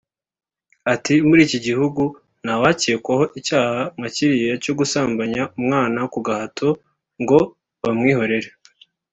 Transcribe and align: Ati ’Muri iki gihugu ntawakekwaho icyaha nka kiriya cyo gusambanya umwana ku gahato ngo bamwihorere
Ati 0.93 1.13
’Muri 1.27 1.41
iki 1.47 1.59
gihugu 1.67 2.03
ntawakekwaho 2.43 3.23
icyaha 3.39 3.79
nka 3.97 4.09
kiriya 4.15 4.55
cyo 4.63 4.73
gusambanya 4.79 5.41
umwana 5.59 5.99
ku 6.13 6.19
gahato 6.27 6.69
ngo 7.21 7.39
bamwihorere 7.81 8.49